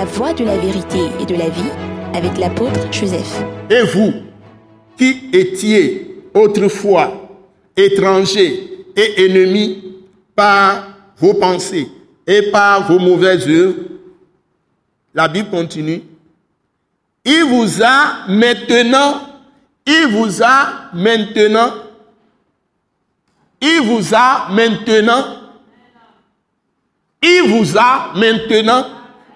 La 0.00 0.06
voie 0.06 0.32
de 0.32 0.44
la 0.44 0.56
vérité 0.56 0.98
et 1.20 1.26
de 1.26 1.34
la 1.34 1.50
vie 1.50 1.70
avec 2.14 2.38
l'apôtre 2.38 2.90
Joseph. 2.90 3.44
Et 3.68 3.82
vous, 3.82 4.14
qui 4.96 5.28
étiez 5.30 6.24
autrefois 6.32 7.28
étrangers 7.76 8.86
et 8.96 9.26
ennemis 9.26 9.98
par 10.34 10.86
vos 11.18 11.34
pensées 11.34 11.86
et 12.26 12.50
par 12.50 12.90
vos 12.90 12.98
mauvaises 12.98 13.46
œuvres, 13.46 13.74
la 15.12 15.28
Bible 15.28 15.50
continue, 15.50 16.02
il 17.22 17.44
vous 17.44 17.82
a 17.82 18.26
maintenant, 18.26 19.20
il 19.86 20.06
vous 20.12 20.42
a 20.42 20.88
maintenant, 20.94 21.74
il 23.60 23.82
vous 23.82 24.14
a 24.14 24.48
maintenant, 24.50 25.24
il 27.22 27.42
vous 27.50 27.76
a 27.76 28.12
maintenant 28.16 28.86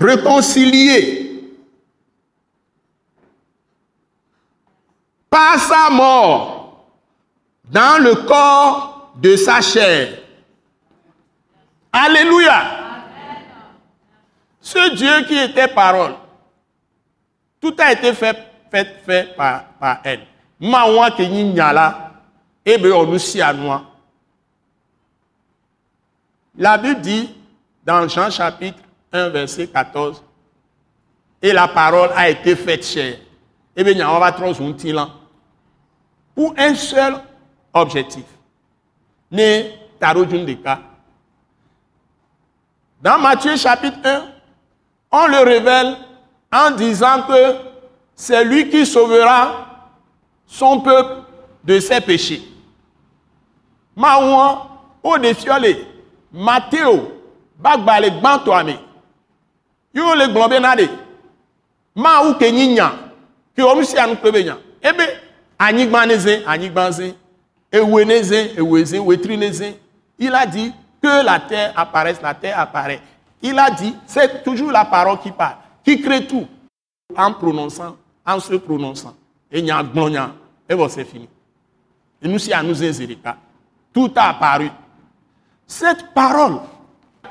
réconcilié 0.00 1.26
par 5.28 5.58
sa 5.58 5.90
mort 5.90 6.86
dans 7.64 8.02
le 8.02 8.14
corps 8.26 9.12
de 9.16 9.36
sa 9.36 9.60
chair. 9.60 10.18
Alléluia. 11.92 12.78
Ce 14.60 14.94
Dieu 14.94 15.24
qui 15.26 15.36
était 15.36 15.68
parole, 15.68 16.14
tout 17.60 17.74
a 17.78 17.92
été 17.92 18.12
fait, 18.14 19.36
par, 19.36 19.64
par 19.78 20.00
elle. 20.04 20.26
Mawa 20.60 21.10
ke 21.10 21.22
nyala, 21.22 22.12
ebe. 22.64 22.86
La 26.56 26.78
Bible 26.78 27.00
dit 27.00 27.34
dans 27.84 28.06
Jean 28.08 28.30
chapitre 28.30 28.82
1 29.12 29.28
verset 29.30 29.66
14, 29.68 30.22
et 31.42 31.52
la 31.52 31.68
parole 31.68 32.10
a 32.14 32.28
été 32.28 32.54
faite 32.54 32.84
chair. 32.84 33.18
Ebe 33.76 33.94
nyawa 33.94 34.18
va 34.20 34.32
transunti 34.32 34.92
lan. 34.92 35.08
Pour 36.34 36.54
un 36.58 36.74
seul 36.74 37.14
objectif. 37.72 38.24
Ne 39.30 39.70
tarojun 39.98 40.44
de 40.44 40.54
cas. 40.54 40.80
Dans 43.00 43.18
Matthieu 43.18 43.56
chapitre 43.56 43.98
1, 44.04 44.22
on 45.12 45.26
le 45.26 45.38
révèle 45.38 45.96
en 46.52 46.72
disant 46.72 47.22
que 47.26 47.56
c'est 48.14 48.44
lui 48.44 48.68
qui 48.68 48.84
sauvera 48.84 49.66
son 50.46 50.80
peuple 50.80 51.22
de 51.64 51.80
ses 51.80 52.00
péchés. 52.00 52.42
Maouan, 53.96 54.68
au 55.02 55.16
défiolé, 55.18 55.86
Matthéo, 56.32 57.12
bagbale 57.58 58.10
gbantoame, 58.20 58.74
yo 59.94 60.14
le 60.14 60.28
glombe 60.28 60.60
nade, 60.60 60.88
ma 61.94 62.20
ou 62.22 62.34
ke 62.34 62.50
nyinya, 62.52 62.92
ke 63.56 63.62
omusi 63.62 63.98
anu 63.98 64.16
kwebe 64.16 64.44
nya, 64.44 64.56
ebe, 64.82 65.06
anyigban 65.58 66.08
neze, 66.08 66.42
anyigban 66.46 66.92
ze, 66.92 67.14
ewe 67.72 68.04
neze, 68.04 68.54
ewe 68.56 68.98
wetri 68.98 69.36
il 70.20 70.34
a 70.34 70.46
dit 70.46 70.72
que 71.02 71.24
la 71.24 71.40
terre 71.40 71.72
apparaisse, 71.74 72.20
la 72.22 72.34
terre 72.34 72.58
apparaît. 72.58 73.00
Il 73.42 73.58
a 73.58 73.70
dit, 73.70 73.96
c'est 74.06 74.44
toujours 74.44 74.70
la 74.70 74.84
parole 74.84 75.18
qui 75.18 75.30
parle, 75.30 75.56
qui 75.82 76.00
crée 76.00 76.26
tout, 76.26 76.46
en 77.16 77.32
prononçant, 77.32 77.96
en 78.24 78.38
se 78.38 78.54
prononçant. 78.54 79.14
Et 79.50 79.62
nya 79.62 79.82
gnonya, 79.82 80.34
et 80.68 80.74
bon, 80.74 80.88
c'est 80.88 81.06
fini. 81.06 81.26
Et 82.22 82.28
nous, 82.28 82.38
si 82.38 82.52
à 82.52 82.62
nous 82.62 82.74
zérika, 82.74 83.38
tout 83.94 84.12
a 84.14 84.28
apparu. 84.28 84.70
Cette 85.66 86.12
parole, 86.12 86.60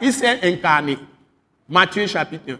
il 0.01 0.11
s'est 0.11 0.39
incarné. 0.41 0.97
Matthieu 1.69 2.07
chapitre 2.07 2.53
1. 2.53 2.57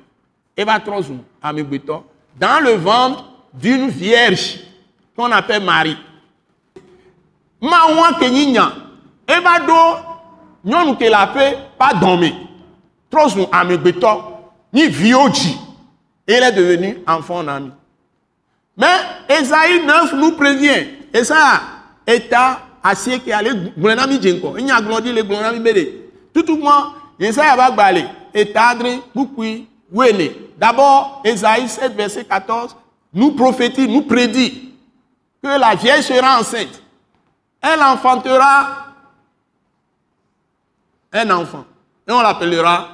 Eva 0.55 0.79
Trozum, 0.79 1.21
Amigbeto, 1.41 2.03
dans 2.39 2.63
le 2.63 2.73
ventre 2.73 3.25
d'une 3.53 3.89
vierge 3.89 4.59
qu'on 5.16 5.31
appelle 5.31 5.63
Marie. 5.63 5.97
Maouan 7.61 8.13
Kenyinya, 8.19 8.73
Eva 9.28 9.59
do, 9.59 10.09
nyɔnu 10.63 10.95
ke 10.97 11.09
la 11.09 11.25
ƒe 11.34 11.57
pas 11.78 11.94
dɔme 11.94 12.31
trɔ 13.09 13.29
zu 13.29 13.47
amegbetɔ 13.51 14.22
ni 14.73 14.84
et 14.84 16.38
il 16.38 16.44
est 16.44 16.51
devenu 16.51 16.97
enfant 17.07 17.44
d'ami 17.44 17.72
mais 18.78 18.85
Esaïe 19.28 19.85
9 19.85 20.13
nous 20.13 20.31
prévient 20.34 20.88
et 21.13 21.23
ça 21.23 21.61
eta 22.05 22.61
asie 22.84 23.19
ke 23.19 23.31
ale 23.31 23.73
gblɔ 23.78 23.95
na 23.95 24.07
mi 24.07 24.19
dze 24.19 24.34
ŋkɔ 24.34 24.59
enya 24.59 24.81
gblɔ 24.81 25.01
di 25.01 25.13
le 25.13 25.23
gblɔ 25.23 25.41
na 25.41 25.51
mi 25.51 25.59
be 25.59 25.73
de 25.73 25.85
tutuma 26.34 26.94
Yesaya 27.19 27.55
va 27.55 27.72
gbale 27.72 28.05
eta 28.34 28.69
adre 28.69 29.00
kpukpui 29.12 29.67
wele 29.91 30.31
d'abord 30.57 31.22
Esaïe 31.23 31.67
7 31.67 31.94
verset 31.95 32.25
14 32.25 32.75
nous 33.13 33.31
prophétise 33.31 33.88
nous 33.88 34.03
prédit 34.03 34.73
que 35.41 35.59
la 35.59 35.75
vieille 35.75 36.03
sera 36.03 36.40
enceinte 36.40 36.81
elle 37.62 37.81
enfantera 37.81 38.90
un 41.12 41.29
enfant. 41.31 41.66
Et 42.07 42.12
on 42.12 42.22
l'appellera 42.22 42.90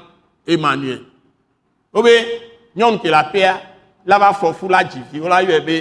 Emmanuel. 0.47 1.03
Obe, 1.93 2.11
nyɔnu 2.75 2.99
ke 2.99 3.07
la 3.07 3.23
pea, 3.23 3.61
la 4.05 4.19
va 4.19 4.33
fɔ 4.33 4.53
fu 4.53 4.67
la 4.67 4.83
dzivi, 4.83 5.21
o 5.21 5.29
la 5.29 5.41
yɔe 5.43 5.61
be, 5.65 5.77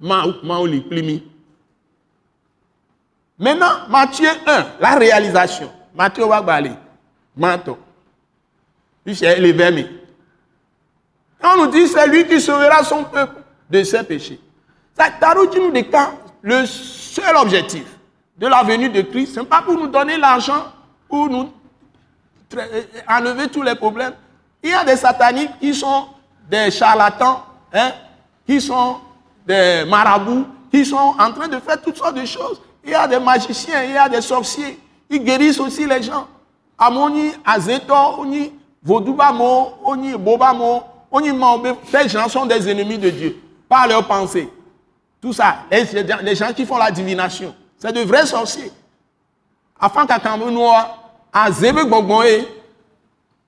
ma, 0.00 0.26
ma 0.42 0.60
li 0.66 0.82
kpli 0.82 1.02
mi. 1.02 1.22
Maintenant, 3.38 3.88
Matthieu 3.88 4.28
1, 4.46 4.66
la 4.80 4.94
réalisation. 4.96 5.70
Matthieu 5.94 6.26
va 6.26 6.42
gbali, 6.42 6.72
manto. 7.36 7.78
C'est 9.14 9.40
mi. 9.72 9.86
On 11.42 11.64
nous 11.64 11.70
dit, 11.70 11.86
c'est 11.86 12.06
lui 12.08 12.26
qui 12.26 12.40
sauvera 12.40 12.82
son 12.84 13.04
peuple 13.04 13.40
de 13.70 13.82
ses 13.82 14.02
péchés. 14.02 14.40
Ça, 14.96 15.10
Tarouti 15.10 15.58
nous 15.60 15.70
déclare 15.70 16.12
le 16.42 16.66
seul 16.66 17.36
objectif 17.36 17.84
de 18.36 18.46
la 18.46 18.62
venue 18.62 18.88
de 18.88 19.02
Christ, 19.02 19.34
ce 19.34 19.40
n'est 19.40 19.46
pas 19.46 19.62
pour 19.62 19.74
nous 19.74 19.86
donner 19.88 20.16
l'argent, 20.16 20.72
pour 21.08 21.28
nous 21.28 21.50
enlever 23.08 23.48
tous 23.48 23.62
les 23.62 23.74
problèmes. 23.74 24.14
Il 24.62 24.70
y 24.70 24.74
a 24.74 24.84
des 24.84 24.96
sataniques 24.96 25.58
qui 25.60 25.74
sont 25.74 26.06
des 26.48 26.70
charlatans, 26.70 27.44
hein, 27.72 27.92
qui 28.46 28.60
sont 28.60 28.98
des 29.46 29.84
marabouts, 29.88 30.46
qui 30.72 30.84
sont 30.84 31.14
en 31.18 31.32
train 31.32 31.48
de 31.48 31.58
faire 31.58 31.80
toutes 31.80 31.96
sortes 31.96 32.16
de 32.16 32.24
choses. 32.24 32.60
Il 32.84 32.90
y 32.90 32.94
a 32.94 33.06
des 33.06 33.18
magiciens, 33.18 33.82
il 33.84 33.92
y 33.92 33.96
a 33.96 34.08
des 34.08 34.20
sorciers. 34.20 34.78
Ils 35.10 35.22
guérissent 35.22 35.60
aussi 35.60 35.86
les 35.86 36.02
gens. 36.02 36.26
Amoni, 36.78 37.32
Azeto, 38.84 39.78
Oni, 39.84 40.16
Bobamo, 40.16 40.82
Oni 41.10 41.32
Maobe. 41.32 41.76
Ces 41.90 42.08
gens 42.08 42.28
sont 42.28 42.46
des 42.46 42.68
ennemis 42.68 42.98
de 42.98 43.10
Dieu 43.10 43.36
par 43.68 43.86
leurs 43.86 44.06
pensées. 44.06 44.48
Tout 45.20 45.32
ça, 45.32 45.64
les, 45.70 46.34
gens 46.34 46.52
qui 46.54 46.64
font 46.64 46.76
la 46.76 46.90
divination, 46.90 47.54
c'est 47.76 47.92
de 47.92 48.00
vrais 48.02 48.26
sorciers. 48.26 48.70
Afin 49.80 50.06
qu'à 50.06 50.18
Cameroun, 50.18 50.56
azebe 51.32 51.84
gbɔngbɔn 51.84 52.24
ye 52.26 52.48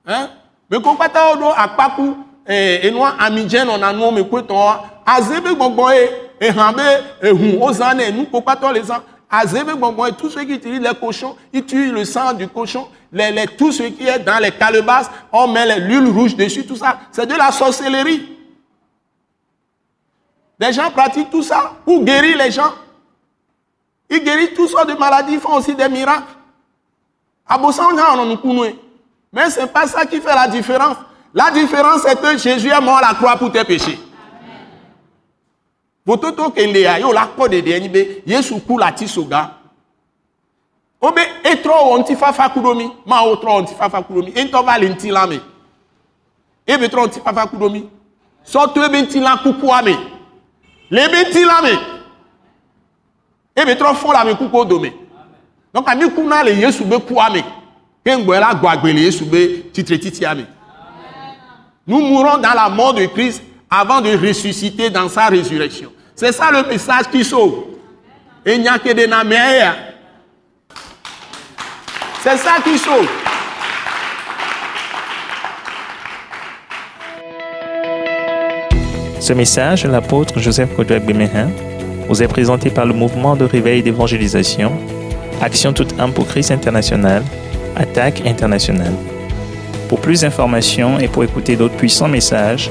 hein? 0.06 0.28
Mɛ 0.70 0.82
ko 0.82 0.94
kpata 0.94 1.20
wo 1.30 1.36
ɖo 1.40 1.54
akpaku 1.56 2.16
ɛ 2.46 2.86
enua 2.86 3.16
amidze 3.18 3.64
nɔna 3.64 3.92
nuwo 3.92 4.10
me 4.12 4.22
kpe 4.22 4.42
tɔn 4.46 4.54
wa 4.56 4.84
azebe 5.06 5.54
gbɔngbɔn 5.54 5.94
ye 5.94 6.10
ehàn 6.48 6.74
be 6.76 7.26
ehu 7.28 7.58
wo 7.58 7.72
zã 7.72 7.94
ne 7.94 8.10
nu 8.10 8.26
ko 9.30 9.36
kpata 9.36 9.46
le 9.46 9.54
zã 9.54 9.62
azebe 9.62 9.72
gbɔngbɔn 9.74 10.06
ye 10.08 10.12
tout 10.16 10.30
ce 10.30 10.40
qui 10.40 10.54
utilise 10.54 10.80
les 10.80 10.94
cochons 10.94 11.36
ils 11.52 11.64
tuent 11.64 11.92
le 11.92 12.04
sang 12.04 12.32
du 12.32 12.48
cochon. 12.48 12.88
Les, 13.12 13.46
tout 13.58 13.72
ce 13.72 13.82
qui 13.84 14.06
est 14.06 14.20
dans 14.20 14.38
les 14.40 14.50
calebasses 14.52 15.10
on 15.32 15.48
met 15.48 15.78
l'huile 15.78 16.08
rouge 16.08 16.36
dessus 16.36 16.64
tout 16.66 16.76
ça. 16.76 16.98
C'est 17.12 17.26
de 17.26 17.34
la 17.34 17.50
sorcellerie. 17.52 18.36
Les 20.58 20.72
gens 20.72 20.90
pratiquent 20.90 21.30
tout 21.30 21.42
ça 21.42 21.72
pour 21.84 22.04
guérir 22.04 22.36
les 22.36 22.50
gens. 22.50 22.72
Ils 24.10 24.22
guérissent 24.22 24.54
toutes 24.54 24.70
sortes 24.70 24.88
de 24.88 24.94
maladies 24.94 25.34
ils 25.34 25.40
font 25.40 25.54
aussi 25.54 25.74
des 25.74 25.88
miracles. 25.88 26.22
Mais 29.32 29.50
ce 29.50 29.60
n'est 29.60 29.66
pas 29.66 29.86
ça 29.86 30.04
qui 30.06 30.20
fait 30.20 30.34
la 30.34 30.48
différence. 30.48 30.96
La 31.32 31.50
différence, 31.50 32.02
c'est 32.02 32.20
que 32.20 32.36
Jésus 32.36 32.68
est 32.68 32.80
mort 32.80 32.98
à 32.98 33.12
la 33.12 33.14
croix 33.14 33.36
pour 33.36 33.52
tes 33.52 33.64
péchés. 33.64 33.98
Vototo 36.06 36.50
kelea 36.50 36.98
yo 36.98 37.12
la 37.12 37.26
ko 37.26 37.48
de 37.48 37.62
de 37.62 37.80
nibe 37.80 38.22
Yesu 38.26 38.60
ku 38.66 38.78
la 38.78 38.92
ti 38.92 39.06
soga. 39.08 39.56
Obe 41.00 41.20
etro 41.44 41.74
onti 41.92 42.16
fafa 42.16 42.48
kudomi 42.48 42.90
ma 43.06 43.22
otro 43.22 43.52
onti 43.52 43.74
fafa 43.74 44.02
kudomi 44.02 44.32
ento 44.34 44.62
valenti 44.62 45.10
lame. 45.10 45.40
Ebe. 46.66 46.90
So 48.44 48.66
to 48.66 48.84
ebe 48.84 49.20
la 49.20 49.36
kuku 49.36 49.72
ame. 49.72 49.96
Lebe 50.90 51.24
nti 51.28 51.44
lame. 51.44 51.78
Ebe 53.56 53.76
tro 53.76 53.94
fon 53.94 54.12
la 54.12 54.24
me 54.24 54.34
dome. 54.64 54.92
Donc, 55.72 55.88
à 55.88 55.94
nous, 55.94 56.08
le 56.10 56.52
Yesu 56.52 56.84
be 56.84 56.98
kuame. 56.98 57.42
la 58.04 58.54
guagbe 58.54 58.86
le 58.86 59.00
Yesu 59.00 59.24
be. 59.24 59.70
Nous 61.86 62.00
mourons 62.00 62.38
dans 62.38 62.54
la 62.54 62.68
mort 62.68 62.94
de 62.94 63.06
Christ 63.06 63.42
avant 63.70 64.00
de 64.00 64.10
ressusciter 64.16 64.90
dans 64.90 65.08
sa 65.08 65.28
résurrection. 65.28 65.92
C'est 66.16 66.32
ça 66.32 66.50
le 66.50 66.68
message 66.68 67.04
qui 67.10 67.24
sauve. 67.24 67.64
Et 68.44 68.58
n'y 68.58 68.68
a 68.68 68.78
que 68.78 68.92
des 68.92 69.06
C'est 72.22 72.36
ça 72.36 72.56
qui 72.64 72.76
sauve. 72.76 73.08
Ce 79.20 79.32
message 79.32 79.84
l'apôtre 79.84 80.40
Joseph 80.40 80.74
Kodouak 80.74 81.04
Bemehin 81.04 81.50
vous 82.08 82.22
est 82.22 82.28
présenté 82.28 82.70
par 82.70 82.86
le 82.86 82.92
mouvement 82.92 83.36
de 83.36 83.44
réveil 83.44 83.82
d'évangélisation, 83.82 84.72
Action 85.40 85.72
toute 85.72 85.98
âme 86.00 86.12
pour 86.12 86.26
Christ 86.26 86.50
international, 86.50 87.22
Attaque 87.76 88.22
internationale. 88.26 88.92
Pour 89.88 90.00
plus 90.00 90.22
d'informations 90.22 90.98
et 90.98 91.06
pour 91.06 91.22
écouter 91.22 91.54
d'autres 91.54 91.76
puissants 91.76 92.08
messages, 92.08 92.70